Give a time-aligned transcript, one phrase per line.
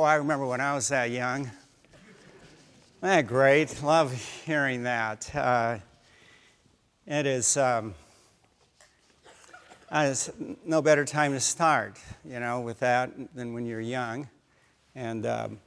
[0.00, 1.50] Oh, I remember when I was that young.
[3.02, 3.82] Isn't great?
[3.82, 4.10] Love
[4.46, 5.30] hearing that.
[5.36, 5.76] Uh,
[7.06, 7.58] it is.
[7.58, 7.92] Um,
[9.90, 10.14] uh,
[10.64, 14.26] no better time to start, you know, with that than when you're young.
[14.94, 15.60] And um,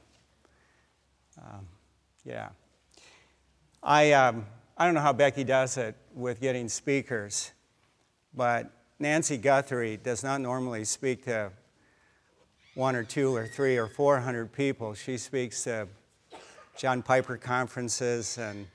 [1.38, 1.68] um,
[2.24, 2.48] yeah.
[3.84, 4.46] I, um,
[4.76, 7.52] I don't know how Becky does it with getting speakers,
[8.34, 11.52] but Nancy Guthrie does not normally speak to
[12.74, 14.94] one or two or three or four hundred people.
[14.94, 15.86] She speaks to
[16.76, 18.66] John Piper conferences and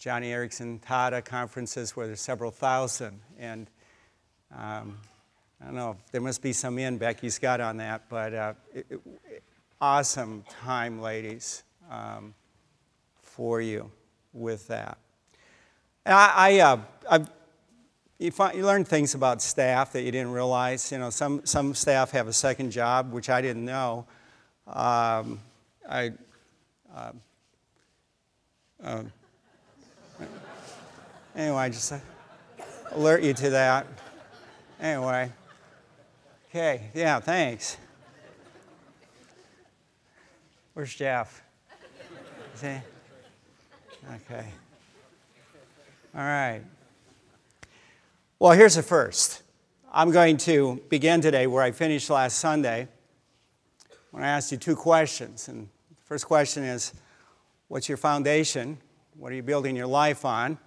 [0.00, 3.20] Joni Eareckson Tada conferences where there's several thousand.
[3.38, 3.70] And
[4.52, 4.98] um,
[5.60, 8.86] I don't know, there must be some in Becky's got on that, but uh, it,
[8.90, 9.42] it,
[9.80, 12.34] awesome time, ladies, um,
[13.22, 13.90] for you
[14.32, 14.98] with that.
[16.04, 17.24] I, I, uh, I
[18.22, 20.92] you, find, you learn things about staff that you didn't realize.
[20.92, 24.06] You know, some, some staff have a second job, which I didn't know.
[24.66, 25.40] Um,
[25.88, 26.12] I,
[26.94, 27.12] uh,
[28.82, 29.02] uh,
[31.36, 31.92] anyway, I just
[32.92, 33.86] alert you to that.
[34.80, 35.32] Anyway,
[36.48, 37.76] okay, yeah, thanks.
[40.74, 41.42] Where's Jeff?
[42.54, 42.78] Is he?
[44.14, 44.46] Okay.
[46.14, 46.62] All right.
[48.42, 49.40] Well, here's the first.
[49.92, 52.88] I'm going to begin today where I finished last Sunday
[54.10, 55.46] when I asked you two questions.
[55.46, 56.92] And the first question is
[57.68, 58.78] What's your foundation?
[59.16, 60.58] What are you building your life on?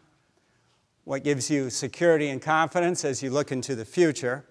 [1.04, 4.46] what gives you security and confidence as you look into the future,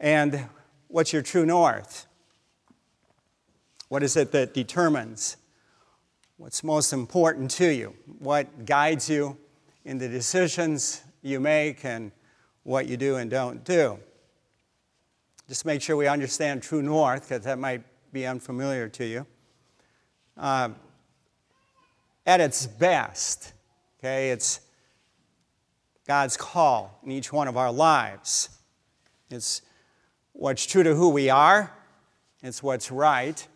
[0.00, 0.48] and
[0.88, 2.08] what's your true north?
[3.86, 5.36] What is it that determines
[6.36, 7.94] what's most important to you?
[8.18, 9.36] What guides you
[9.84, 12.12] in the decisions you make and
[12.64, 13.98] what you do and don't do?
[15.48, 19.26] Just make sure we understand true north, because that might be unfamiliar to you.
[20.36, 20.70] Uh,
[22.24, 23.52] at its best,
[23.98, 24.60] okay, it's
[26.06, 28.48] God's call in each one of our lives.
[29.30, 29.62] It's
[30.32, 31.72] what's true to who we are,
[32.42, 33.46] it's what's right,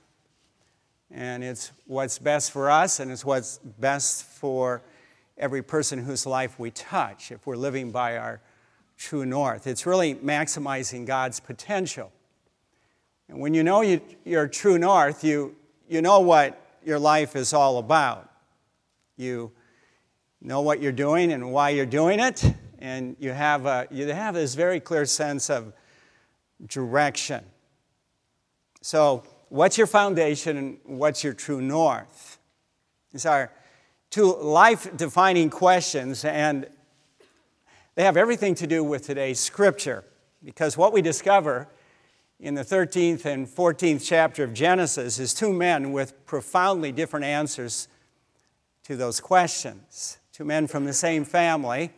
[1.10, 4.82] and it's what's best for us, and it's what's best for
[5.38, 8.40] every person whose life we touch if we're living by our
[8.96, 9.66] true north.
[9.66, 12.12] It's really maximizing God's potential.
[13.28, 15.56] And when you know you, your true north, you,
[15.88, 18.30] you know what your life is all about.
[19.16, 19.52] You
[20.40, 22.44] know what you're doing and why you're doing it,
[22.78, 25.72] and you have, a, you have this very clear sense of
[26.66, 27.44] direction.
[28.82, 32.38] So, what's your foundation and what's your true north?
[33.12, 33.50] These are
[34.10, 36.68] two life defining questions, and
[37.94, 40.04] they have everything to do with today's scripture.
[40.44, 41.68] Because what we discover
[42.38, 47.88] in the 13th and 14th chapter of Genesis is two men with profoundly different answers
[48.84, 51.90] to those questions two men from the same family,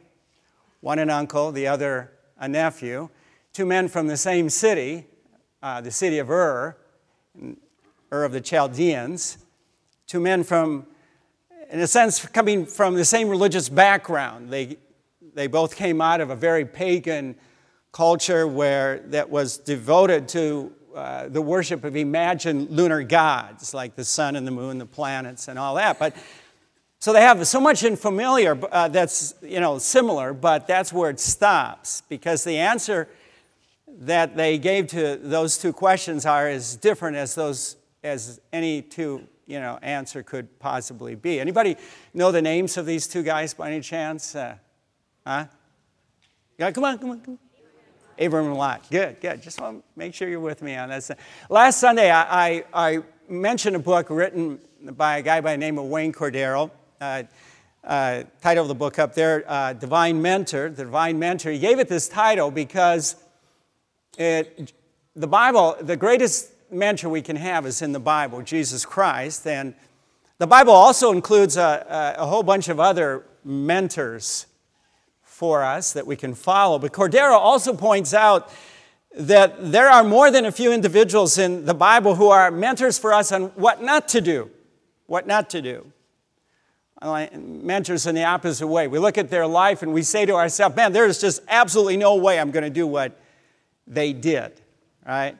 [0.80, 3.08] one an uncle, the other a nephew,
[3.52, 5.04] two men from the same city,
[5.60, 6.76] uh, the city of Ur,
[8.12, 9.38] Ur of the Chaldeans,
[10.06, 10.86] two men from,
[11.70, 14.50] in a sense, coming from the same religious background.
[14.50, 14.78] They,
[15.34, 17.36] they both came out of a very pagan
[17.92, 24.04] culture where that was devoted to uh, the worship of imagined lunar gods like the
[24.04, 25.98] sun and the moon, the planets, and all that.
[25.98, 26.16] But
[26.98, 31.10] so they have so much in familiar uh, that's you know similar, but that's where
[31.10, 33.08] it stops because the answer
[34.00, 39.26] that they gave to those two questions are as different as those as any two
[39.48, 41.40] you know answer could possibly be.
[41.40, 41.76] Anybody
[42.14, 44.36] know the names of these two guys by any chance?
[44.36, 44.54] Uh,
[45.26, 45.46] huh?
[46.56, 47.38] Yeah, come on, come on, come on.
[48.20, 48.88] Abraham and Lot.
[48.90, 49.42] Good, good.
[49.42, 51.10] Just want to make sure you're with me on this.
[51.48, 52.98] Last Sunday, I, I, I
[53.28, 56.70] mentioned a book written by a guy by the name of Wayne Cordeiro.
[57.00, 57.22] uh,
[57.84, 61.52] uh, title of the book up there, uh, Divine Mentor, the Divine Mentor.
[61.52, 63.16] He gave it this title because
[64.18, 64.72] it,
[65.14, 69.46] the Bible, the greatest mentor we can have is in the Bible, Jesus Christ.
[69.46, 69.74] And
[70.38, 74.46] the Bible also includes a, a, a whole bunch of other mentors
[75.22, 76.78] for us that we can follow.
[76.78, 78.52] But Cordeiro also points out
[79.16, 83.12] that there are more than a few individuals in the Bible who are mentors for
[83.12, 84.50] us on what not to do.
[85.06, 85.92] What not to do
[87.00, 88.88] mentors in the opposite way.
[88.88, 92.16] We look at their life and we say to ourselves, man, there's just absolutely no
[92.16, 93.18] way I'm going to do what
[93.86, 94.60] they did,
[95.06, 95.36] right?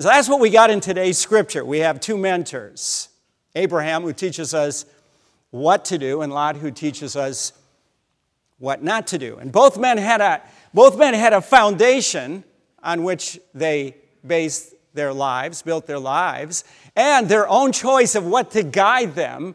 [0.00, 1.62] So that's what we got in today's scripture.
[1.62, 3.10] We have two mentors
[3.54, 4.86] Abraham, who teaches us
[5.50, 7.52] what to do, and Lot, who teaches us
[8.56, 9.36] what not to do.
[9.36, 10.40] And both men had a,
[10.72, 12.44] both men had a foundation
[12.82, 13.94] on which they
[14.26, 16.64] based their lives, built their lives,
[16.96, 19.54] and their own choice of what to guide them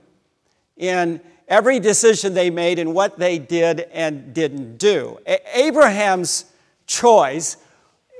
[0.77, 5.17] in every decision they made and what they did and didn't do.
[5.55, 6.45] Abraham's
[6.85, 7.57] choice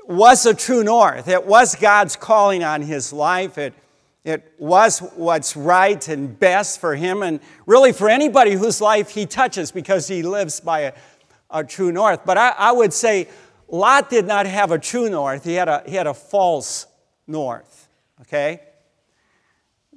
[0.08, 1.28] was a true north.
[1.28, 3.58] It was God's calling on his life.
[3.58, 3.74] It,
[4.24, 9.26] it was what's right and best for him and really for anybody whose life he
[9.26, 10.92] touches because he lives by a,
[11.50, 12.24] a true north.
[12.24, 13.28] But I, I would say
[13.68, 16.86] Lot did not have a true north, he had a, he had a false
[17.26, 17.88] north,
[18.22, 18.60] okay?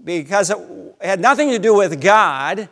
[0.04, 0.58] Because it
[1.02, 2.70] had nothing to do with God,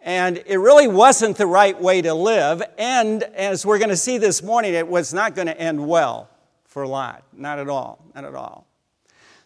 [0.00, 2.62] and it really wasn't the right way to live.
[2.76, 6.28] And as we're going to see this morning, it was not going to end well
[6.72, 7.22] for Lot.
[7.34, 8.02] Not at all.
[8.14, 8.66] Not at all.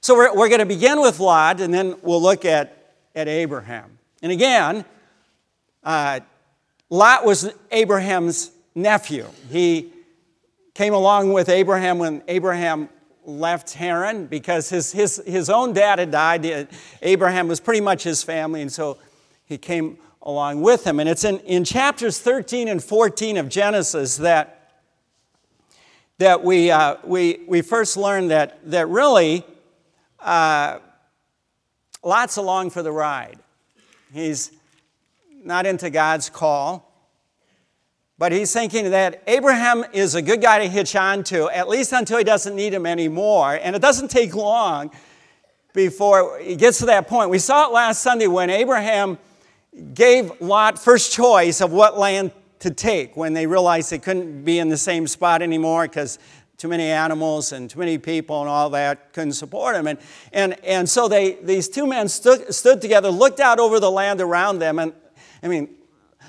[0.00, 3.98] So we're, we're going to begin with Lot, and then we'll look at, at Abraham.
[4.22, 4.84] And again,
[5.82, 6.20] uh,
[6.88, 9.26] Lot was Abraham's nephew.
[9.50, 9.92] He
[10.72, 12.88] came along with Abraham when Abraham
[13.24, 16.68] left Haran because his, his, his own dad had died.
[17.02, 18.98] Abraham was pretty much his family, and so
[19.46, 21.00] he came along with him.
[21.00, 24.55] And it's in, in chapters 13 and 14 of Genesis that,
[26.18, 29.44] that we, uh, we, we first learned that, that really
[30.20, 30.78] uh,
[32.02, 33.38] Lot's along for the ride.
[34.12, 34.50] He's
[35.44, 36.86] not into God's call.
[38.18, 41.92] But he's thinking that Abraham is a good guy to hitch on to, at least
[41.92, 43.58] until he doesn't need him anymore.
[43.62, 44.90] And it doesn't take long
[45.74, 47.28] before he gets to that point.
[47.28, 49.18] We saw it last Sunday when Abraham
[49.92, 54.58] gave Lot first choice of what land to take when they realized they couldn't be
[54.58, 56.18] in the same spot anymore because
[56.56, 59.86] too many animals and too many people and all that couldn't support them.
[59.86, 59.98] And,
[60.32, 64.20] and, and so they, these two men stood, stood together, looked out over the land
[64.20, 64.94] around them, and
[65.42, 65.68] I mean,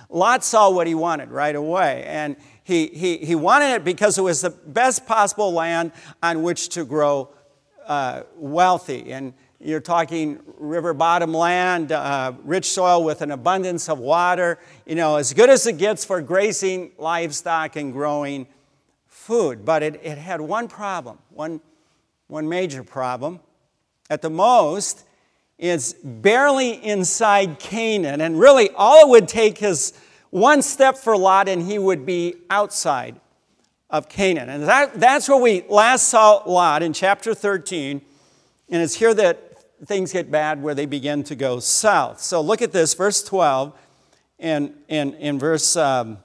[0.10, 2.04] Lot saw what he wanted right away.
[2.06, 5.92] And he, he, he wanted it because it was the best possible land
[6.22, 7.34] on which to grow
[7.86, 9.12] uh, wealthy.
[9.12, 14.96] And you're talking river bottom land, uh, rich soil with an abundance of water, you
[14.96, 18.48] know, as good as it gets for grazing livestock and growing
[19.08, 19.66] food.
[19.66, 21.60] But it, it had one problem, one,
[22.28, 23.40] one major problem.
[24.10, 25.04] At the most,
[25.58, 29.94] it's barely inside Canaan, and really all it would take is
[30.30, 33.20] one step for Lot, and he would be outside
[33.90, 34.50] of Canaan.
[34.50, 38.02] And that, that's where we last saw Lot in chapter 13,
[38.70, 39.47] and it's here that
[39.86, 42.20] things get bad where they begin to go south.
[42.20, 43.78] So look at this, verse 12
[44.40, 46.18] and in, in verse um,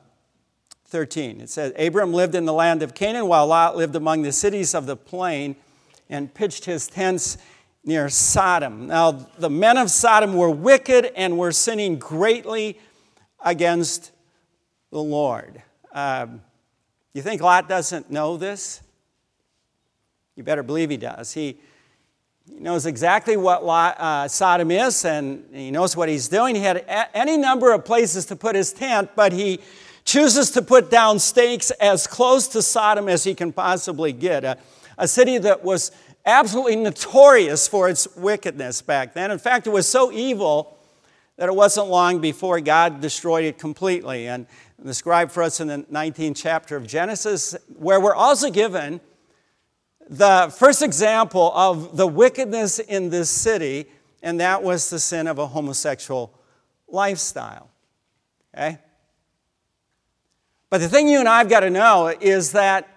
[0.86, 1.40] 13.
[1.40, 4.74] It says, Abram lived in the land of Canaan, while Lot lived among the cities
[4.74, 5.56] of the plain
[6.10, 7.38] and pitched his tents
[7.84, 8.86] near Sodom.
[8.86, 12.78] Now, the men of Sodom were wicked and were sinning greatly
[13.44, 14.12] against
[14.90, 15.62] the Lord.
[15.92, 16.42] Um,
[17.14, 18.82] you think Lot doesn't know this?
[20.36, 21.32] You better believe he does.
[21.32, 21.58] He,
[22.54, 26.54] he knows exactly what uh, Sodom is and he knows what he's doing.
[26.54, 29.60] He had a- any number of places to put his tent, but he
[30.04, 34.44] chooses to put down stakes as close to Sodom as he can possibly get.
[34.44, 34.58] A,
[34.98, 35.92] a city that was
[36.26, 39.30] absolutely notorious for its wickedness back then.
[39.30, 40.78] In fact, it was so evil
[41.36, 44.28] that it wasn't long before God destroyed it completely.
[44.28, 44.46] And
[44.84, 49.00] described for us in the 19th chapter of Genesis, where we're also given
[50.08, 53.86] the first example of the wickedness in this city,
[54.22, 56.32] and that was the sin of a homosexual
[56.88, 57.70] lifestyle.
[58.54, 58.78] Okay?
[60.70, 62.88] But the thing you and I've got to know is that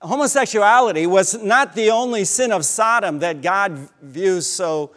[0.00, 4.92] homosexuality was not the only sin of Sodom that God views so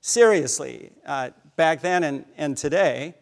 [0.00, 3.14] seriously uh, back then and, and today.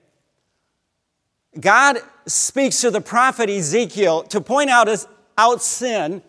[1.58, 4.88] God speaks to the prophet Ezekiel to point out,
[5.38, 6.22] out sin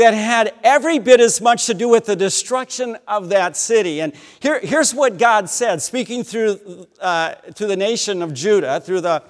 [0.00, 4.00] that had every bit as much to do with the destruction of that city.
[4.00, 9.02] And here, here's what God said, speaking through uh, to the nation of Judah, through
[9.02, 9.22] the,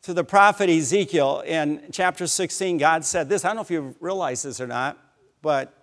[0.00, 2.78] through the prophet Ezekiel in chapter 16.
[2.78, 3.44] God said this.
[3.44, 4.98] I don't know if you realize this or not,
[5.42, 5.74] but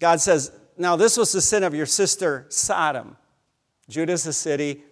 [0.00, 3.18] God says, Now this was the sin of your sister Sodom.
[3.90, 4.82] Judah's a city,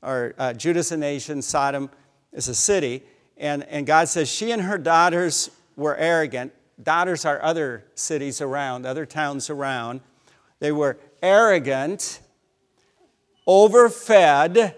[0.00, 1.90] or uh, Judah's a nation, Sodom
[2.32, 3.02] is a city.
[3.36, 6.52] And, and God says she and her daughters were arrogant.
[6.82, 10.00] Daughters are other cities around, other towns around.
[10.58, 12.20] They were arrogant,
[13.46, 14.74] overfed.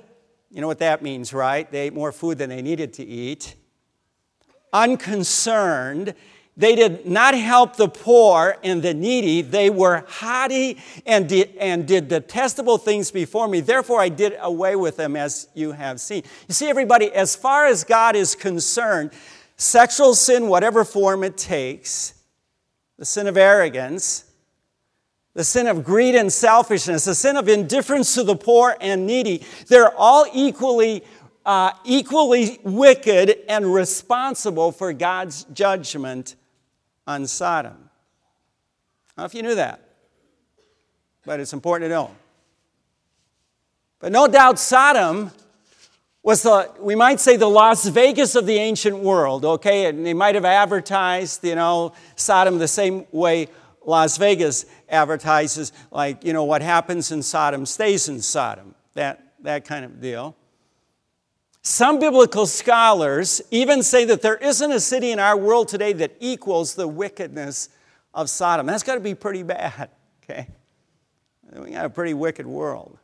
[0.50, 1.70] You know what that means, right?
[1.70, 3.54] They ate more food than they needed to eat.
[4.72, 6.14] Unconcerned
[6.58, 9.42] they did not help the poor and the needy.
[9.42, 13.60] They were haughty and and did detestable things before me.
[13.60, 16.22] Therefore, I did away with them, as you have seen.
[16.48, 19.10] You see, everybody, as far as God is concerned,
[19.56, 22.14] sexual sin, whatever form it takes,
[22.98, 24.24] the sin of arrogance,
[25.34, 29.44] the sin of greed and selfishness, the sin of indifference to the poor and needy,
[29.68, 31.04] they're all equally,
[31.44, 36.36] uh, equally wicked and responsible for God's judgment
[37.06, 37.72] on Sodom.
[39.16, 39.80] I don't know if you knew that,
[41.24, 42.14] but it's important to know.
[43.98, 45.30] But no doubt Sodom
[46.26, 49.86] was the, we might say, the Las Vegas of the ancient world, okay?
[49.86, 53.46] And they might have advertised, you know, Sodom the same way
[53.84, 59.64] Las Vegas advertises, like, you know, what happens in Sodom stays in Sodom, that, that
[59.64, 60.34] kind of deal.
[61.62, 66.16] Some biblical scholars even say that there isn't a city in our world today that
[66.18, 67.68] equals the wickedness
[68.12, 68.66] of Sodom.
[68.66, 69.90] That's got to be pretty bad,
[70.24, 70.48] okay?
[71.52, 72.98] We got a pretty wicked world.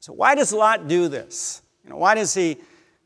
[0.00, 1.62] So, why does Lot do this?
[1.84, 2.58] You know, why does he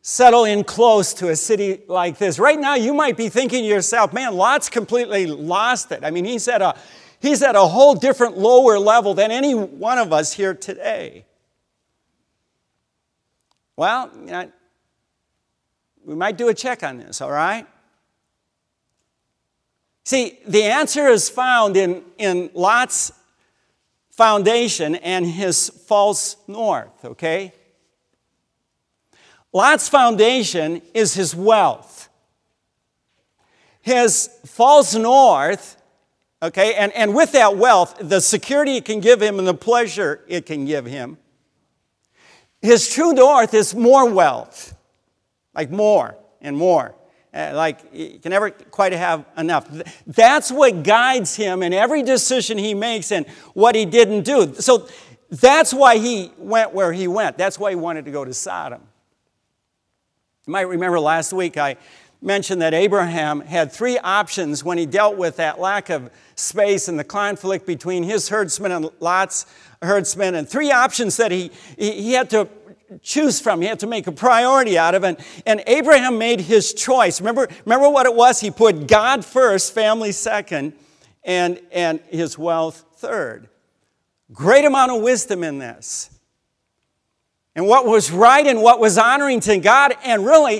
[0.02, 2.38] settle in close to a city like this.
[2.38, 6.04] Right now, you might be thinking to yourself, man, Lot's completely lost it.
[6.04, 6.74] I mean, he's at a,
[7.20, 11.24] he's at a whole different lower level than any one of us here today.
[13.76, 14.52] Well, you know,
[16.04, 17.66] we might do a check on this, all right?
[20.04, 23.12] See, the answer is found in, in Lot's
[24.12, 27.52] foundation and his false north, okay?
[29.52, 32.08] Lot's foundation is his wealth.
[33.80, 35.76] His false north,
[36.42, 40.22] okay, and, and with that wealth, the security it can give him and the pleasure
[40.28, 41.18] it can give him.
[42.60, 44.76] His true north is more wealth,
[45.54, 46.94] like more and more.
[47.34, 49.66] Uh, like you can never quite have enough.
[50.06, 54.54] That's what guides him in every decision he makes and what he didn't do.
[54.54, 54.86] So
[55.30, 57.38] that's why he went where he went.
[57.38, 58.82] That's why he wanted to go to Sodom.
[60.46, 61.76] You might remember last week I
[62.20, 66.98] mentioned that Abraham had three options when he dealt with that lack of space and
[66.98, 69.46] the conflict between his herdsmen and Lot's
[69.82, 72.48] herdsmen, and three options that he, he had to
[73.00, 73.60] choose from.
[73.60, 75.20] He had to make a priority out of it.
[75.46, 77.20] And Abraham made his choice.
[77.20, 78.40] Remember, remember what it was?
[78.40, 80.74] He put God first, family second,
[81.24, 83.48] and, and his wealth third.
[84.32, 86.10] Great amount of wisdom in this
[87.54, 89.94] and what was right and what was honoring to God.
[90.04, 90.58] And really,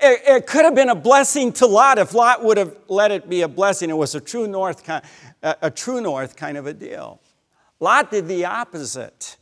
[0.00, 3.28] it, it, could have been a blessing to Lot if Lot would have let it
[3.28, 3.90] be a blessing.
[3.90, 4.88] It was a true north,
[5.42, 7.20] a true north kind of a deal.
[7.78, 9.36] Lot did the opposite.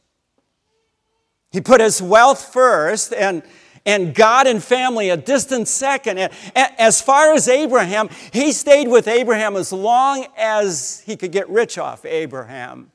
[1.51, 3.43] He put his wealth first and,
[3.85, 6.19] and God and family a distant second.
[6.19, 11.49] And as far as Abraham, he stayed with Abraham as long as he could get
[11.49, 12.93] rich off Abraham.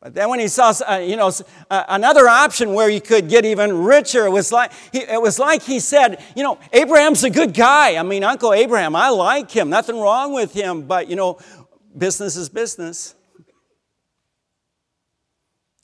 [0.00, 1.32] But then when he saw, uh, you know,
[1.70, 5.38] uh, another option where he could get even richer, it was like he, it was
[5.38, 7.96] like he said, you know, Abraham's a good guy.
[7.96, 9.70] I mean, Uncle Abraham, I like him.
[9.70, 10.82] Nothing wrong with him.
[10.82, 11.38] But you know,
[11.96, 13.14] business is business.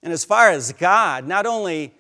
[0.03, 1.95] And as far as God, not only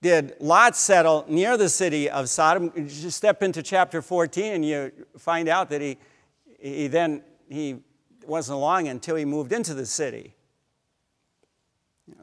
[0.00, 4.90] did Lot settle near the city of Sodom, you step into chapter 14 and you
[5.16, 5.96] find out that he,
[6.58, 7.76] he then he
[8.26, 10.34] wasn't long until he moved into the city.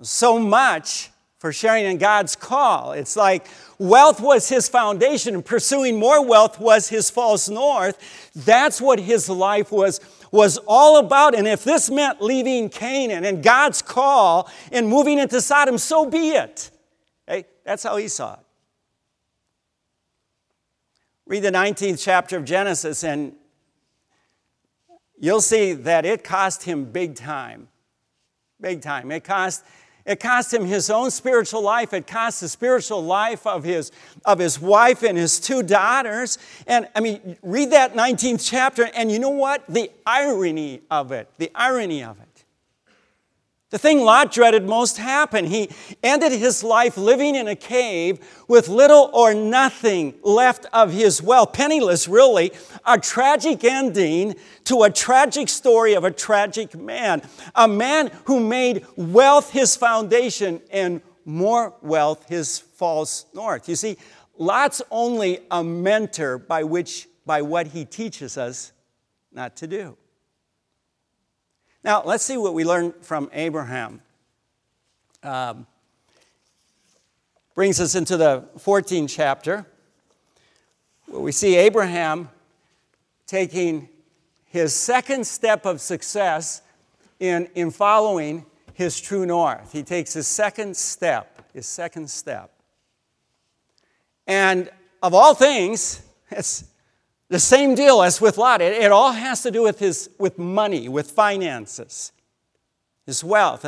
[0.01, 2.91] So much for sharing in God's call.
[2.91, 3.47] It's like
[3.77, 8.31] wealth was his foundation, and pursuing more wealth was his false north.
[8.35, 10.01] That's what his life was,
[10.31, 11.35] was all about.
[11.35, 16.29] And if this meant leaving Canaan and God's call and moving into Sodom, so be
[16.29, 16.71] it.
[17.27, 18.39] Hey, that's how he saw it.
[21.25, 23.35] Read the 19th chapter of Genesis, and
[25.19, 27.67] you'll see that it cost him big time.
[28.59, 29.11] Big time.
[29.11, 29.63] It cost,
[30.09, 31.93] it cost him his own spiritual life.
[31.93, 33.91] It cost the spiritual life of his,
[34.25, 36.39] of his wife and his two daughters.
[36.65, 39.63] And I mean, read that 19th chapter, and you know what?
[39.69, 41.29] The irony of it.
[41.37, 42.28] The irony of it.
[43.69, 45.47] The thing Lot dreaded most happened.
[45.49, 45.69] He
[46.01, 51.53] ended his life living in a cave with little or nothing left of his wealth,
[51.53, 52.51] penniless, really.
[52.85, 57.21] A tragic ending to a tragic story of a tragic man.
[57.53, 63.69] A man who made wealth his foundation and more wealth his false north.
[63.69, 63.97] You see,
[64.39, 68.71] Lot's only a mentor by which by what he teaches us
[69.31, 69.95] not to do.
[71.83, 74.01] Now, let's see what we learn from Abraham.
[75.23, 75.65] Um,
[77.55, 79.65] brings us into the 14th chapter,
[81.05, 82.29] where we see Abraham
[83.27, 83.87] taking
[84.45, 86.61] his second step of success
[87.19, 89.71] in, in following his true north.
[89.71, 92.51] He takes his second step, his second step.
[94.27, 94.69] And
[95.01, 96.65] of all things, it's
[97.29, 98.61] The same deal as with Lot.
[98.61, 102.11] It, it all has to do with his with money, with finances,
[103.05, 103.65] his wealth.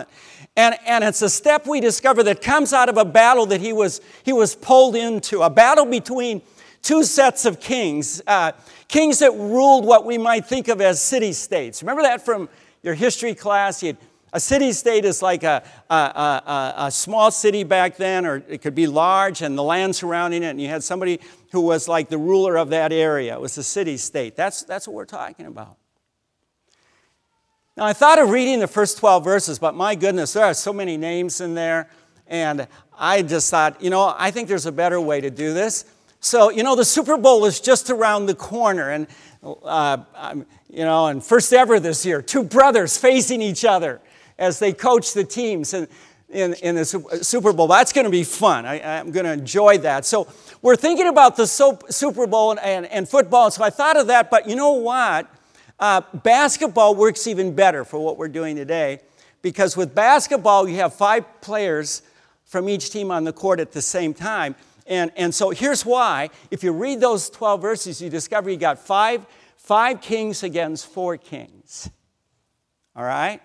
[0.57, 3.71] And, and it's a step we discover that comes out of a battle that he
[3.71, 6.41] was, he was pulled into, a battle between
[6.81, 8.51] two sets of kings, uh,
[8.87, 11.83] kings that ruled what we might think of as city states.
[11.83, 12.49] Remember that from
[12.81, 13.83] your history class?
[13.83, 13.97] You'd,
[14.33, 18.61] a city state is like a, a, a, a, small city back then, or it
[18.61, 21.19] could be large, and the land surrounding it, and you had somebody
[21.51, 23.33] who was like the ruler of that area.
[23.33, 24.37] It was a city state.
[24.37, 25.77] That's, that's what we're talking about.
[27.75, 30.71] Now, I thought of reading the first 12 verses, but my goodness, there are so
[30.71, 31.89] many names in there,
[32.27, 35.83] and I just thought, you know, I think there's a better way to do this.
[36.21, 39.07] So, you know, the Super Bowl is just around the corner, and,
[39.43, 39.97] uh,
[40.69, 43.99] you know, and first ever this year, two brothers facing each other
[44.41, 45.87] as they coach the teams in,
[46.29, 46.85] in, in the
[47.21, 47.67] Super Bowl.
[47.67, 48.65] That's going to be fun.
[48.65, 50.03] I, am going to enjoy that.
[50.03, 50.27] So
[50.63, 53.51] we're thinking about the Super Bowl and, and, and football.
[53.51, 55.33] So I thought of that, but you know what?
[55.79, 58.99] Uh, basketball works even better for what we're doing today
[59.41, 62.01] because with basketball, you have five players
[62.45, 64.55] from each team on the court at the same time.
[64.87, 66.29] And, and so here's why.
[66.49, 69.25] If you read those 12 verses, you discover you got five,
[69.57, 71.89] five kings against four kings.
[72.95, 73.39] All right?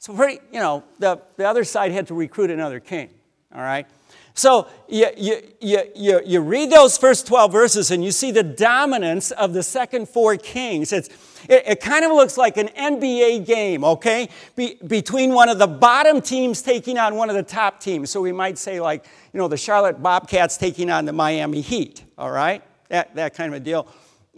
[0.00, 3.10] So, pretty, you know, the, the other side had to recruit another king,
[3.52, 3.86] all right?
[4.34, 9.32] So, you, you, you, you, read those first 12 verses and you see the dominance
[9.32, 10.92] of the second four kings.
[10.92, 11.08] It's,
[11.48, 14.28] it, it kind of looks like an NBA game, okay?
[14.54, 18.10] Be, between one of the bottom teams taking on one of the top teams.
[18.10, 22.04] So, we might say, like, you know, the Charlotte Bobcats taking on the Miami Heat,
[22.16, 22.62] all right?
[22.90, 23.88] That, that kind of a deal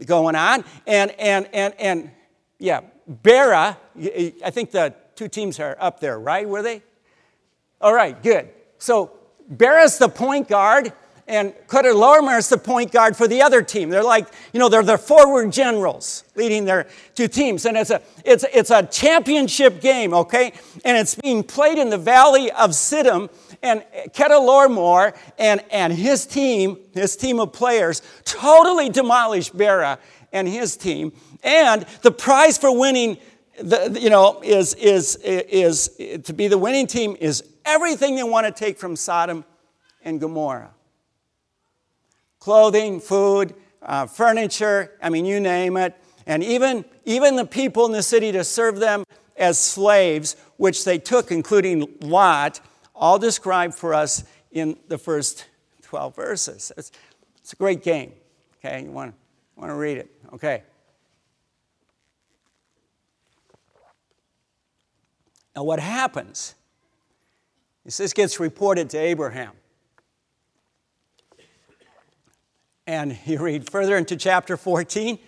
[0.06, 0.64] going on.
[0.86, 2.10] And, and, and, and
[2.58, 6.48] yeah, Bera, I think the two teams are up there, right?
[6.48, 6.80] Were they?
[7.78, 8.48] All right, good.
[8.78, 9.10] So
[9.50, 10.94] Bera's the point guard,
[11.28, 13.90] and Chedorlaomer is the point guard for the other team.
[13.90, 17.66] They're like, you know, they're the forward generals leading their two teams.
[17.66, 20.54] And it's a, it's, it's a championship game, okay?
[20.86, 23.28] And it's being played in the valley of Siddim.
[23.62, 29.98] And Chedorlaomer and, and his team, his team of players, totally demolished Bera
[30.32, 31.12] and his team.
[31.42, 33.18] And the prize for winning
[33.62, 38.22] the, you know, is, is, is, is to be the winning team is everything they
[38.22, 39.44] want to take from Sodom
[40.02, 40.72] and Gomorrah
[42.40, 45.94] clothing, food, uh, furniture, I mean, you name it.
[46.26, 49.04] And even, even the people in the city to serve them
[49.36, 52.60] as slaves, which they took, including Lot,
[52.94, 55.46] all described for us in the first
[55.82, 56.72] 12 verses.
[56.76, 56.90] It's,
[57.38, 58.12] it's a great game.
[58.58, 59.14] Okay, you want,
[59.56, 60.10] want to read it.
[60.34, 60.62] Okay.
[65.60, 66.54] Now, what happens
[67.84, 69.52] is this gets reported to Abraham.
[72.86, 75.18] And you read further into chapter 14,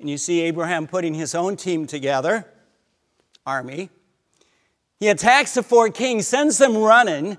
[0.00, 2.46] and you see Abraham putting his own team together,
[3.44, 3.90] army.
[4.98, 7.36] He attacks the four kings, sends them running,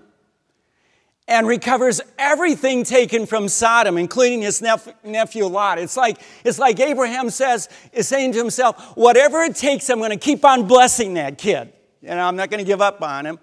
[1.28, 5.80] and recovers everything taken from Sodom, including his nephew Lot.
[5.80, 10.12] It's like, it's like Abraham says, is saying to himself, whatever it takes, I'm going
[10.12, 11.74] to keep on blessing that kid.
[12.04, 13.40] You know, I'm not going to give up on him.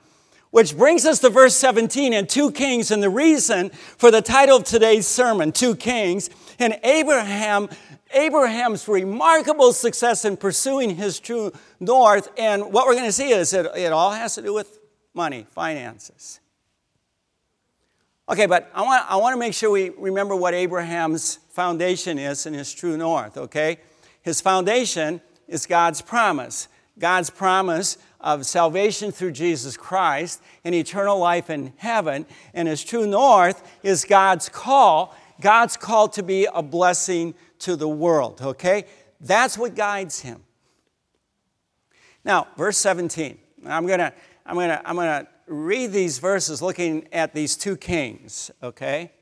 [0.50, 4.58] Which brings us to verse 17 and two kings, and the reason for the title
[4.58, 7.68] of today's sermon, Two Kings, and Abraham,
[8.12, 12.28] Abraham's remarkable success in pursuing his true north.
[12.36, 14.80] And what we're going to see is that it all has to do with
[15.14, 16.40] money, finances.
[18.28, 22.44] Okay, but I want, I want to make sure we remember what Abraham's foundation is
[22.44, 23.78] in his true north, okay?
[24.20, 26.68] His foundation is God's promise.
[27.00, 32.26] God's promise of salvation through Jesus Christ and eternal life in heaven.
[32.54, 37.88] And his true north is God's call, God's call to be a blessing to the
[37.88, 38.84] world, okay?
[39.20, 40.42] That's what guides him.
[42.24, 43.38] Now, verse 17.
[43.66, 44.12] I'm going to
[44.46, 49.12] I'm going to I'm going to read these verses looking at these two kings, okay?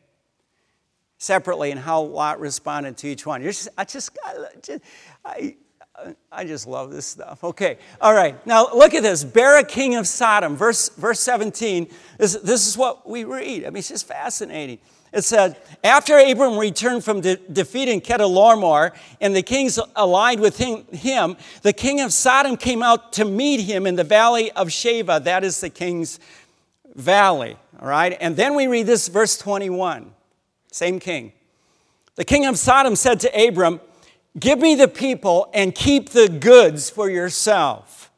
[1.19, 3.43] Separately and how Lot responded to each one.
[3.43, 4.17] You're just, I just,
[5.25, 5.57] I,
[6.31, 7.43] I just love this stuff.
[7.43, 8.45] Okay, all right.
[8.47, 9.25] Now look at this.
[9.25, 11.89] Bera, king of Sodom, verse, verse 17.
[12.19, 13.65] This, this is what we read.
[13.65, 14.79] I mean, it's just fascinating.
[15.13, 20.85] It said, after Abram returned from de- defeating Chedorlaomer and the kings allied with him,
[20.93, 25.25] him, the king of Sodom came out to meet him in the valley of Shaveh.
[25.25, 26.21] That is the king's
[26.95, 27.57] valley.
[27.81, 28.17] All right.
[28.21, 30.13] And then we read this, verse 21.
[30.71, 31.33] Same king.
[32.17, 33.81] The king of Sodom said to Abram,
[34.39, 38.11] Give me the people and keep the goods for yourself.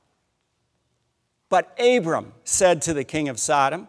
[1.48, 3.88] But Abram said to the king of Sodom,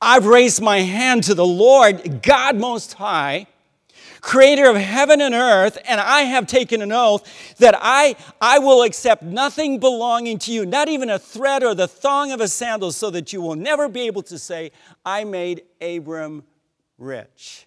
[0.00, 3.46] I've raised my hand to the Lord, God Most High.
[4.20, 8.82] creator of heaven and earth, and I have taken an oath that I, I will
[8.82, 12.92] accept nothing belonging to you, not even a thread or the thong of a sandal,
[12.92, 14.72] so that you will never be able to say,
[15.04, 16.44] I made Abram
[16.98, 17.66] rich.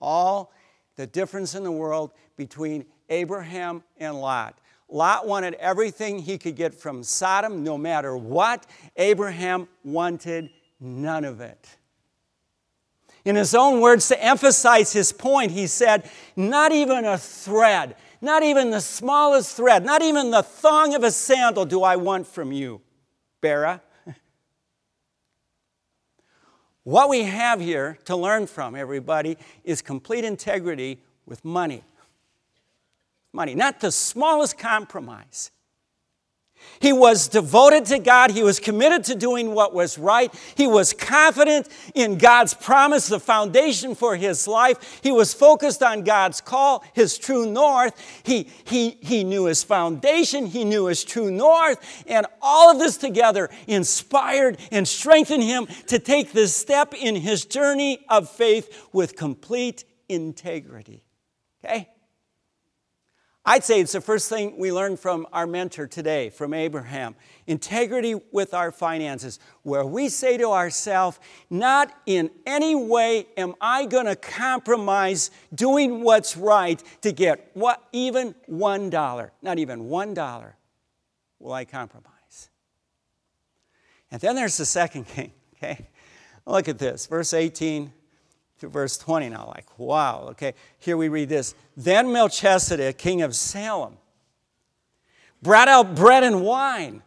[0.00, 0.52] All
[0.96, 4.58] the difference in the world between Abraham and Lot.
[4.88, 8.66] Lot wanted everything he could get from Sodom, no matter what.
[8.96, 11.76] Abraham wanted none of it.
[13.24, 18.44] In his own words, to emphasize his point, he said, Not even a thread, not
[18.44, 22.52] even the smallest thread, not even the thong of a sandal do I want from
[22.52, 22.80] you,
[23.40, 23.82] Bera.
[26.86, 31.82] What we have here to learn from, everybody, is complete integrity with money.
[33.32, 35.50] Money, not the smallest compromise.
[36.80, 38.30] He was devoted to God.
[38.30, 40.32] He was committed to doing what was right.
[40.54, 45.00] He was confident in God's promise, the foundation for his life.
[45.02, 47.94] He was focused on God's call, his true north.
[48.22, 52.04] He, he, he knew his foundation, he knew his true north.
[52.06, 57.44] And all of this together inspired and strengthened him to take this step in his
[57.44, 61.02] journey of faith with complete integrity.
[61.64, 61.88] Okay?
[63.48, 67.14] I'd say it's the first thing we learned from our mentor today, from Abraham.
[67.46, 73.86] Integrity with our finances, where we say to ourselves, not in any way am I
[73.86, 80.12] going to compromise doing what's right to get what, even one dollar, not even one
[80.12, 80.56] dollar
[81.38, 82.50] will I compromise.
[84.10, 85.86] And then there's the second king, okay?
[86.46, 87.92] Look at this, verse 18
[88.60, 89.52] to verse 20 now.
[89.54, 90.54] Like, wow, okay.
[90.78, 91.54] Here we read this.
[91.76, 93.98] Then Melchizedek, king of Salem,
[95.42, 97.02] brought out bread and wine.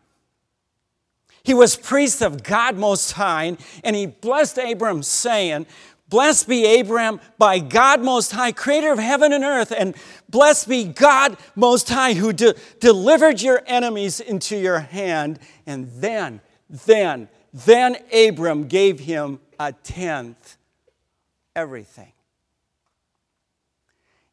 [1.43, 5.65] He was priest of God Most High, and he blessed Abram, saying,
[6.09, 9.95] Blessed be Abram by God Most High, creator of heaven and earth, and
[10.27, 15.39] blessed be God Most High, who de- delivered your enemies into your hand.
[15.67, 20.57] And then, then, then Abram gave him a tenth
[21.59, 22.13] everything.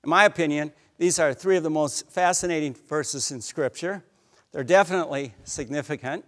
[0.05, 4.05] In my opinion, these are three of the most fascinating verses in Scripture.
[4.53, 6.25] They're definitely significant.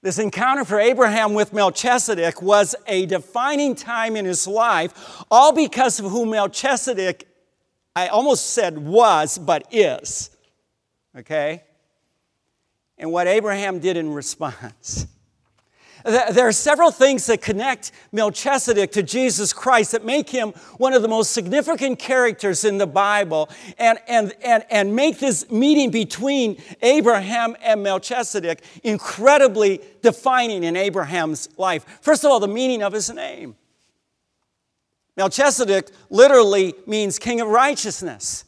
[0.00, 6.00] This encounter for Abraham with Melchizedek was a defining time in his life, all because
[6.00, 7.28] of who Melchizedek,
[7.94, 10.30] I almost said was, but is.
[11.16, 11.62] Okay?
[12.98, 15.06] And what Abraham did in response.
[16.04, 21.00] There are several things that connect Melchizedek to Jesus Christ that make him one of
[21.00, 26.62] the most significant characters in the Bible and, and, and, and make this meeting between
[26.82, 31.86] Abraham and Melchizedek incredibly defining in Abraham's life.
[32.02, 33.56] First of all, the meaning of his name.
[35.16, 38.44] Melchizedek literally means king of righteousness.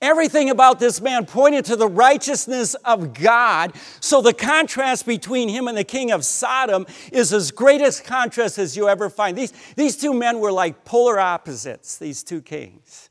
[0.00, 3.72] Everything about this man pointed to the righteousness of God.
[4.00, 8.76] So the contrast between him and the king of Sodom is as greatest contrast as
[8.76, 9.36] you ever find.
[9.36, 13.10] These, these two men were like polar opposites, these two kings.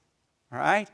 [0.51, 0.89] All right?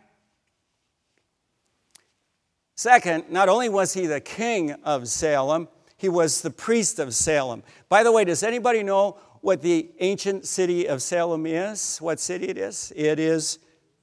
[2.76, 7.63] Second, not only was he the king of Salem, he was the priest of Salem.
[7.88, 12.00] By the way, does anybody know what the ancient city of Salem is?
[12.00, 12.91] What city it is?
[12.95, 13.60] It is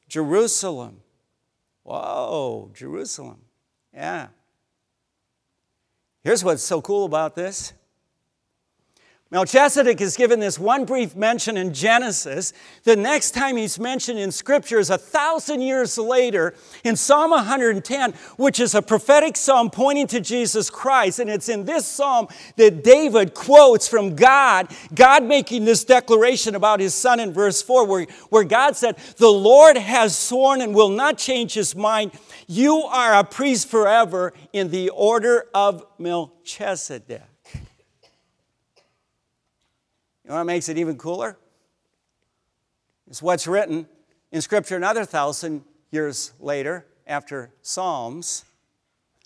[0.09, 1.01] Jerusalem.
[1.83, 3.43] Whoa, Jerusalem.
[3.93, 4.29] Yeah.
[6.23, 7.73] Here's what's so cool about this
[9.33, 12.53] Melchizedek is given this one brief mention in Genesis.
[12.85, 16.53] The next time he's mentioned in Scripture is a thousand years later
[16.85, 21.19] in Psalm 110, which is a prophetic psalm pointing to Jesus Christ.
[21.19, 26.81] And it's in this psalm that David quotes from God, God making this declaration about
[26.81, 30.91] his son in verse 4, where, where God said, The Lord has sworn and will
[30.91, 32.13] not change his mind.
[32.49, 37.23] You are a priest forever in the order of Melchizedek.
[40.22, 41.37] You know what makes it even cooler?
[43.07, 43.87] It's what's written
[44.31, 48.45] in Scripture another thousand years later after Psalms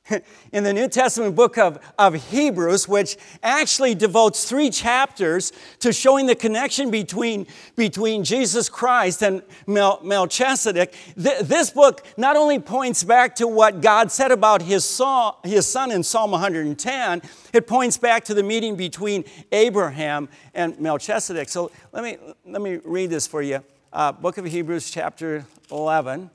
[0.53, 6.27] in the New Testament book of, of Hebrews, which actually devotes three chapters to showing
[6.27, 10.95] the connection between, between Jesus Christ and Mel, Melchizedek.
[11.21, 15.67] Th- this book not only points back to what God said about his, son, his
[15.67, 21.49] son in Psalm 110, it points back to the meeting between Abraham and Melchizedek.
[21.49, 23.63] So let me, let me read this for you.
[23.93, 26.31] Uh, book of Hebrews, chapter 11.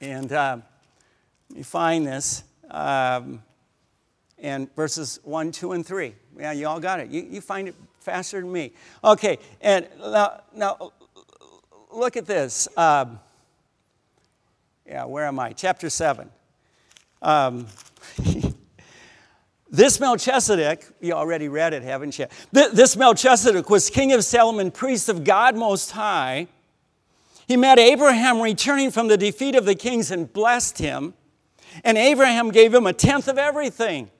[0.00, 0.32] And.
[0.32, 0.58] Uh,
[1.56, 2.44] you find this.
[2.70, 3.42] Um,
[4.38, 6.14] and verses 1, 2, and 3.
[6.38, 7.08] Yeah, you all got it.
[7.08, 8.72] You, you find it faster than me.
[9.02, 10.92] Okay, and now, now
[11.92, 12.68] look at this.
[12.76, 13.18] Um,
[14.86, 15.52] yeah, where am I?
[15.52, 16.30] Chapter 7.
[17.22, 17.66] Um,
[19.70, 22.26] this Melchizedek, you already read it, haven't you?
[22.52, 26.48] This Melchizedek was king of Salem, and priest of God Most High.
[27.48, 31.14] He met Abraham returning from the defeat of the kings and blessed him.
[31.84, 34.10] And Abraham gave him a tenth of everything.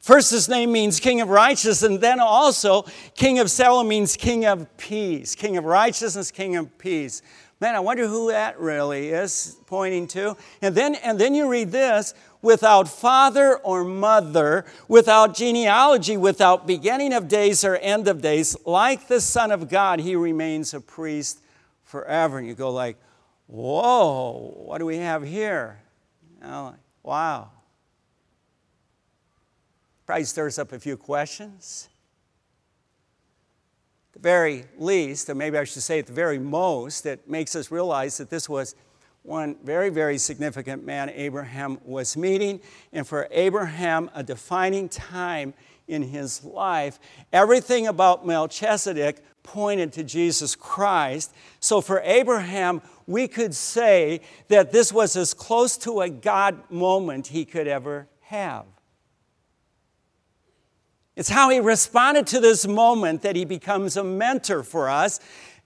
[0.00, 4.44] First, his name means king of righteousness, and then also king of Salem means king
[4.44, 5.34] of peace.
[5.36, 7.22] King of righteousness, king of peace.
[7.60, 10.36] Man, I wonder who that really is pointing to.
[10.60, 17.12] And then, and then you read this without father or mother, without genealogy, without beginning
[17.12, 21.38] of days or end of days, like the Son of God, he remains a priest
[21.84, 22.38] forever.
[22.38, 22.96] And you go like,
[23.46, 25.81] whoa, what do we have here?
[26.42, 27.50] You know, wow.
[30.06, 31.88] Probably stirs up a few questions.
[34.10, 37.54] At the very least, or maybe I should say at the very most, it makes
[37.54, 38.74] us realize that this was
[39.22, 42.60] one very, very significant man Abraham was meeting,
[42.92, 45.54] and for Abraham, a defining time
[45.86, 46.98] in his life.
[47.32, 51.32] Everything about Melchizedek pointed to Jesus Christ.
[51.60, 57.28] So for Abraham, we could say that this was as close to a God moment
[57.28, 58.66] he could ever have.
[61.14, 65.20] It's how he responded to this moment that he becomes a mentor for us.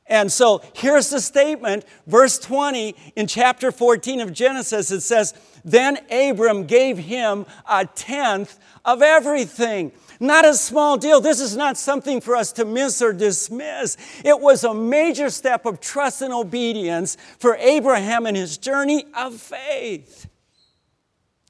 [0.08, 4.90] And so here's the statement, verse 20 in chapter 14 of Genesis.
[4.90, 9.92] It says, Then Abram gave him a tenth of everything.
[10.20, 11.20] Not a small deal.
[11.20, 13.96] This is not something for us to miss or dismiss.
[14.24, 19.34] It was a major step of trust and obedience for Abraham in his journey of
[19.40, 20.28] faith.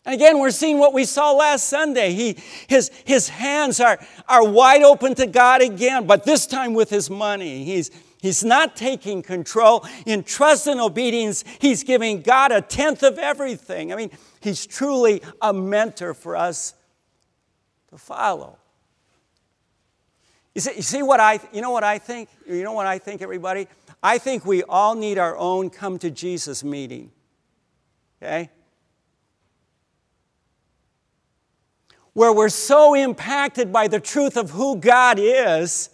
[0.07, 2.13] And again, we're seeing what we saw last Sunday.
[2.13, 3.99] He, his, his hands are,
[4.29, 7.65] are wide open to God again, but this time with his money.
[7.65, 7.91] He's,
[8.23, 9.85] he's not taking control.
[10.07, 13.93] In trust and obedience, he's giving God a tenth of everything.
[13.93, 16.76] I mean, he's truly a mentor for us
[17.89, 18.59] to follow.
[20.55, 22.29] You see, you see what I, you know what I think?
[22.47, 23.69] You know what I think, everybody?
[24.03, 27.11] I think we all need our own come to Jesus meeting.
[28.23, 28.51] Okay?
[32.17, 35.91] where we're so impacted by the truth of who God is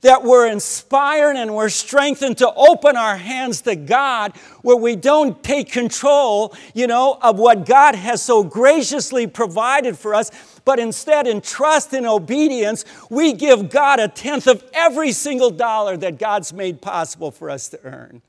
[0.00, 5.40] that we're inspired and we're strengthened to open our hands to God, where we don't
[5.44, 11.26] take control, you know, of what God has so graciously provided for us, but instead,
[11.26, 16.52] in trust and obedience, we give God a tenth of every single dollar that God's
[16.52, 18.22] made possible for us to earn.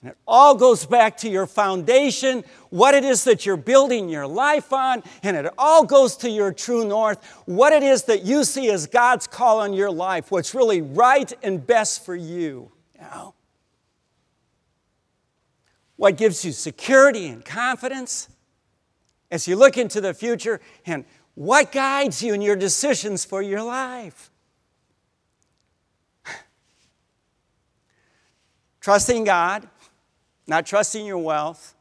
[0.00, 4.28] And it all goes back to your foundation, what it is that you're building your
[4.28, 8.44] life on, and it all goes to your true north, what it is that you
[8.44, 12.70] see as God's call on your life, what's really right and best for you.
[13.00, 13.34] know?
[15.96, 18.28] What gives you security and confidence
[19.30, 23.62] as you look into the future, and what guides you in your decisions for your
[23.62, 24.30] life.
[28.80, 29.68] Trusting God
[30.48, 31.74] not trusting your wealth.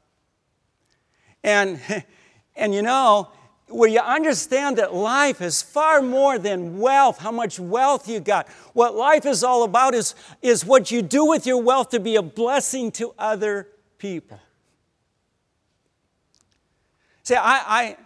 [1.43, 1.79] And,
[2.55, 3.29] and you know,
[3.69, 8.47] where you understand that life is far more than wealth, how much wealth you got.
[8.73, 12.15] What life is all about is, is what you do with your wealth to be
[12.15, 14.39] a blessing to other people.
[17.27, 17.97] See, I, I,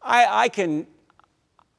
[0.00, 0.86] I, I, can,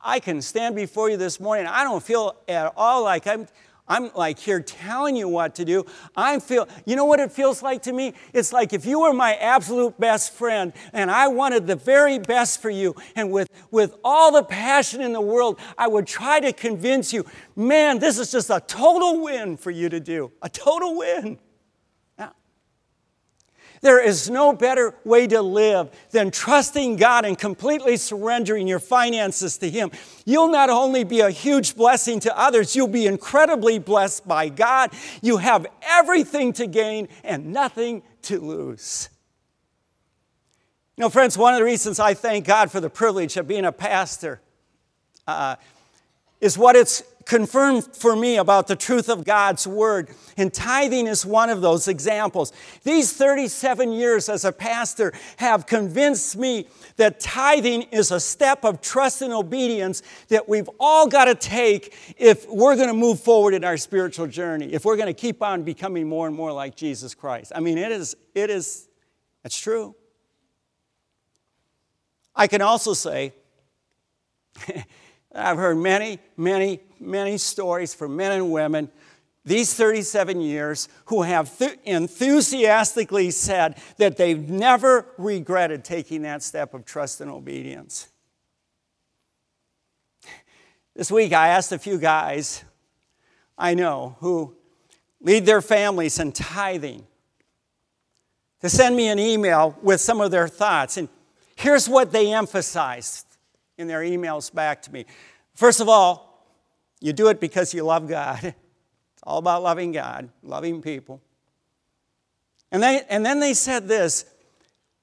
[0.02, 1.66] I can stand before you this morning.
[1.66, 3.48] I don't feel at all like I'm,
[3.88, 5.86] I'm like here telling you what to do.
[6.18, 8.14] I feel, you know what it feels like to me?
[8.34, 12.62] It's like if you were my absolute best friend and I wanted the very best
[12.62, 16.52] for you, and with, with all the passion in the world, I would try to
[16.52, 17.26] convince you,
[17.56, 20.34] man, this is just a total win for you to do.
[20.42, 21.40] A total win.
[23.82, 29.58] There is no better way to live than trusting God and completely surrendering your finances
[29.58, 29.92] to Him.
[30.24, 34.92] You'll not only be a huge blessing to others, you'll be incredibly blessed by God.
[35.24, 39.10] You have everything to gain and nothing to lose.
[40.96, 43.66] You know, friends, one of the reasons I thank God for the privilege of being
[43.66, 44.42] a pastor
[45.26, 45.56] uh,
[46.40, 50.10] is what it's confirmed for me about the truth of God's word.
[50.36, 52.52] And tithing is one of those examples.
[52.84, 56.68] These 37 years as a pastor have convinced me
[56.98, 61.96] that tithing is a step of trust and obedience that we've all got to take
[62.18, 65.42] if we're going to move forward in our spiritual journey, if we're going to keep
[65.42, 67.54] on becoming more and more like Jesus Christ.
[67.56, 68.90] I mean, it is, it is,
[69.46, 69.96] it's true.
[72.36, 73.34] I can also say,
[75.34, 78.90] I've heard many, many, many stories from men and women
[79.44, 86.74] these 37 years who have th- enthusiastically said that they've never regretted taking that step
[86.74, 88.08] of trust and obedience.
[90.96, 92.64] This week, I asked a few guys
[93.58, 94.56] I know who
[95.22, 97.06] lead their families in tithing
[98.62, 100.98] to send me an email with some of their thoughts.
[100.98, 101.10] And
[101.56, 103.26] here's what they emphasized
[103.78, 105.06] in their emails back to me.
[105.56, 106.31] First of all,
[107.02, 108.40] you do it because you love God.
[108.44, 111.22] It's all about loving God, loving people.
[112.72, 114.26] And, they, and then they said this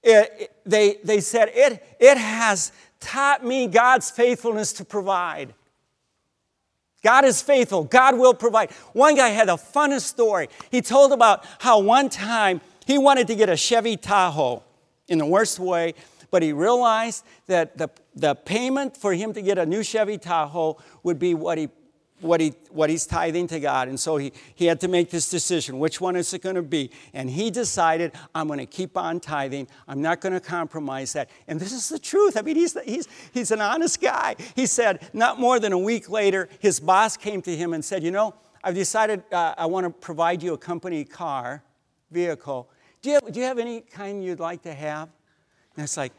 [0.02, 5.54] it, it, they, they said, it, it has taught me God's faithfulness to provide.
[7.02, 7.84] God is faithful.
[7.84, 8.72] God will provide.
[8.92, 10.48] One guy had a funny story.
[10.70, 14.62] He told about how one time he wanted to get a Chevy Tahoe
[15.06, 15.94] in the worst way,
[16.30, 20.76] but he realized that the, the payment for him to get a new Chevy Tahoe
[21.02, 21.68] would be what he
[22.20, 23.88] what, he, what he's tithing to God.
[23.88, 25.78] And so he, he had to make this decision.
[25.78, 26.90] Which one is it going to be?
[27.12, 29.68] And he decided, I'm going to keep on tithing.
[29.86, 31.30] I'm not going to compromise that.
[31.46, 32.36] And this is the truth.
[32.36, 34.36] I mean, he's, he's, he's an honest guy.
[34.54, 38.02] He said, not more than a week later, his boss came to him and said,
[38.02, 41.62] You know, I've decided uh, I want to provide you a company car,
[42.10, 42.68] vehicle.
[43.02, 45.08] Do you, have, do you have any kind you'd like to have?
[45.76, 46.12] And it's like,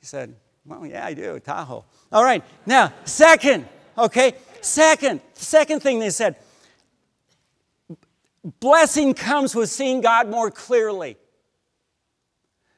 [0.00, 1.84] he said, Well, yeah, I do, Tahoe.
[2.12, 4.34] All right, now, second, okay?
[4.60, 6.36] Second, second thing they said,
[8.60, 11.16] blessing comes with seeing God more clearly.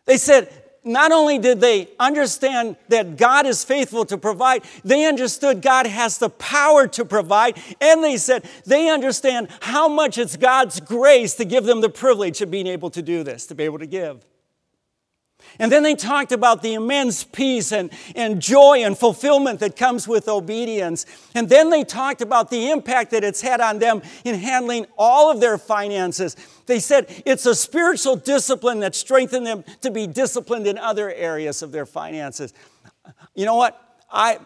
[0.04, 0.50] They said,
[0.84, 6.18] not only did they understand that God is faithful to provide, they understood God has
[6.18, 11.44] the power to provide, and they said they understand how much it's God's grace to
[11.44, 14.24] give them the privilege of being able to do this, to be able to give.
[15.58, 20.06] And then they talked about the immense peace and, and joy and fulfillment that comes
[20.06, 21.06] with obedience.
[21.34, 25.30] And then they talked about the impact that it's had on them in handling all
[25.30, 26.36] of their finances.
[26.66, 31.62] They said it's a spiritual discipline that strengthened them to be disciplined in other areas
[31.62, 32.52] of their finances.
[33.34, 33.80] You know what?
[34.10, 34.38] I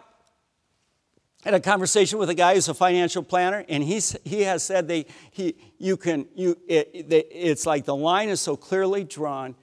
[1.45, 4.87] had a conversation with a guy who's a financial planner, and he's, he has said
[4.89, 9.57] they, he, you can, you, it, it's like the line is so clearly drawn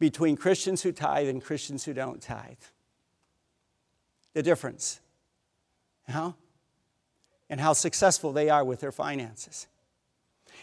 [0.00, 2.56] between Christians who tithe and Christians who don't tithe.
[4.32, 4.98] The difference.
[6.08, 6.34] How?
[7.48, 9.68] And how successful they are with their finances.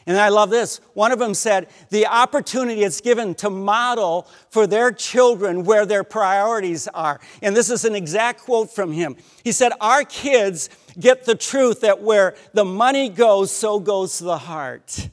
[0.06, 0.80] And I love this.
[0.94, 6.04] One of them said, the opportunity it's given to model for their children where their
[6.04, 7.20] priorities are.
[7.42, 9.18] And this is an exact quote from him.
[9.44, 14.38] He said, Our kids get the truth that where the money goes, so goes the
[14.38, 15.10] heart.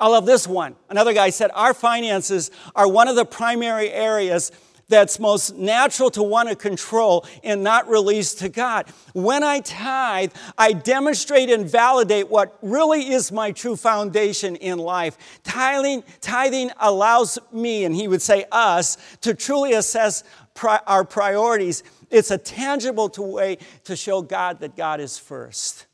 [0.00, 0.76] I love this one.
[0.88, 4.52] Another guy said, Our finances are one of the primary areas
[4.88, 8.88] that's most natural to want to control and not release to God.
[9.12, 15.40] When I tithe, I demonstrate and validate what really is my true foundation in life.
[15.44, 21.82] Tithing, tithing allows me, and he would say us, to truly assess pri- our priorities.
[22.10, 25.86] It's a tangible way to show God that God is first.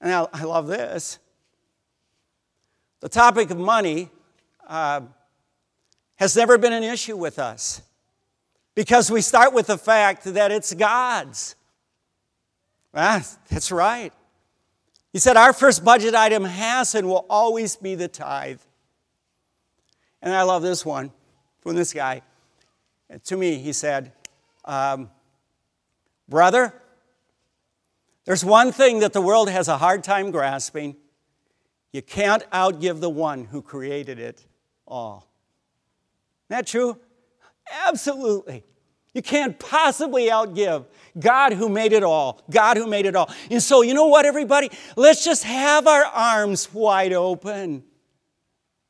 [0.00, 1.18] And I, I love this.
[3.04, 4.08] The topic of money
[4.66, 5.02] uh,
[6.14, 7.82] has never been an issue with us
[8.74, 11.54] because we start with the fact that it's God's.
[12.94, 14.10] Ah, that's right.
[15.12, 18.62] He said, Our first budget item has and will always be the tithe.
[20.22, 21.12] And I love this one
[21.60, 22.22] from this guy.
[23.24, 24.12] To me, he said,
[24.64, 25.10] um,
[26.26, 26.72] Brother,
[28.24, 30.96] there's one thing that the world has a hard time grasping
[31.94, 34.44] you can't outgive the one who created it
[34.84, 35.28] all.
[36.50, 36.98] Isn't that true?
[37.86, 38.64] Absolutely.
[39.14, 42.42] You can't possibly outgive God who made it all.
[42.50, 43.32] God who made it all.
[43.48, 44.72] And so, you know what, everybody?
[44.96, 47.84] Let's just have our arms wide open.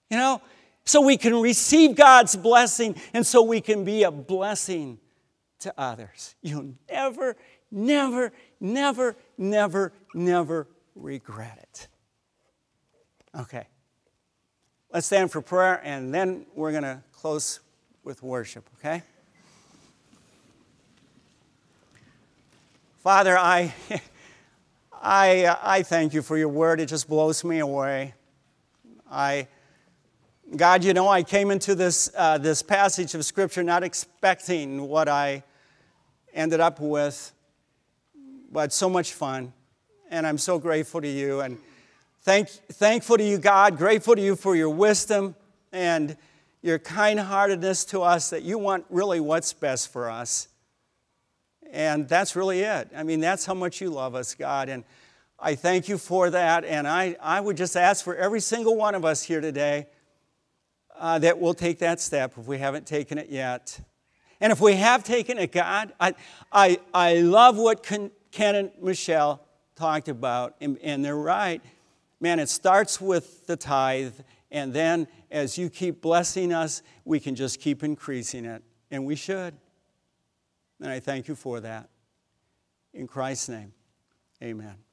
[0.09, 0.41] You know,
[0.87, 4.99] so we can receive God's blessing and so we can be a blessing
[5.59, 6.37] to others.
[6.41, 7.37] You'll never,
[7.71, 11.89] never, never, never, never regret it.
[13.39, 13.67] Okay.
[14.93, 17.59] Let's stand for prayer and then we're going to close
[18.05, 19.03] with worship, okay?
[23.03, 23.75] Father, I,
[25.03, 26.81] I, I thank you for your word.
[26.81, 28.15] It just blows me away.
[29.11, 29.49] I,
[30.55, 35.09] God, you know, I came into this, uh, this passage of Scripture not expecting what
[35.09, 35.43] I
[36.33, 37.33] ended up with,
[38.53, 39.53] but so much fun.
[40.09, 41.41] And I'm so grateful to you.
[41.41, 41.59] And
[42.25, 45.37] Thank, thankful to you, God, grateful to you for your wisdom
[45.73, 46.17] and
[46.63, 50.49] your kind heartedness to us that you want really what's best for us.
[51.71, 52.89] And that's really it.
[52.97, 54.71] I mean, that's how much you love us, God.
[54.71, 54.85] And
[55.39, 56.65] I thank you for that.
[56.65, 59.87] And I, I would just ask for every single one of us here today
[60.97, 63.79] uh, that we'll take that step if we haven't taken it yet.
[64.41, 66.15] And if we have taken it, God, I,
[66.51, 69.45] I, I love what Ken, Ken and Michelle
[69.77, 71.61] talked about, and, and they're right.
[72.25, 74.15] Man, it starts with the tithe,
[74.51, 79.15] and then as you keep blessing us, we can just keep increasing it, and we
[79.15, 79.53] should.
[80.81, 81.91] And I thank you for that.
[82.95, 83.75] In Christ's name,
[84.43, 84.84] amen.